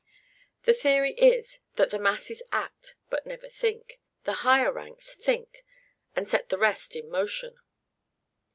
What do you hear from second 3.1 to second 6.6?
but never think; the higher ranks think, and set the